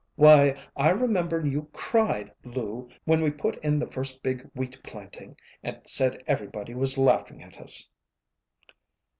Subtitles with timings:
[0.15, 5.37] Why, I remember you cried, Lou, when we put in the first big wheat planting,
[5.61, 7.87] and said everybody was laughing at us."